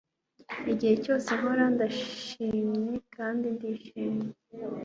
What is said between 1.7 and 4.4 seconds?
ndishimye kandi ndishimye